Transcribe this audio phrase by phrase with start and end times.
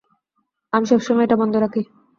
[0.73, 1.81] আমি সবসময় এটা বন্ধ রাখি।